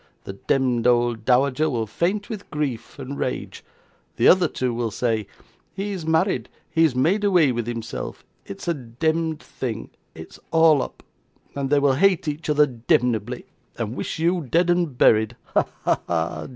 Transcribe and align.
The 0.23 0.33
demd 0.33 0.87
old 0.87 1.25
dowager 1.25 1.69
will 1.69 1.85
faint 1.85 2.27
with 2.27 2.49
grief 2.49 2.97
and 2.97 3.19
rage; 3.19 3.63
the 4.15 4.27
other 4.27 4.47
two 4.47 4.73
will 4.73 4.89
say 4.89 5.27
"He 5.75 5.91
is 5.91 6.07
married, 6.07 6.49
he 6.71 6.81
has 6.81 6.95
made 6.95 7.23
away 7.23 7.51
with 7.51 7.67
himself, 7.67 8.25
it 8.43 8.63
is 8.63 8.67
a 8.67 8.73
demd 8.73 9.41
thing, 9.41 9.91
it 10.15 10.27
is 10.29 10.39
all 10.49 10.81
up!" 10.81 11.03
They 11.55 11.77
will 11.77 11.93
hate 11.93 12.27
each 12.27 12.49
other 12.49 12.65
demnebly, 12.65 13.45
and 13.77 13.95
wish 13.95 14.17
you 14.17 14.41
dead 14.41 14.71
and 14.71 14.97
buried. 14.97 15.35
Ha! 15.53 15.65
ha! 15.85 16.47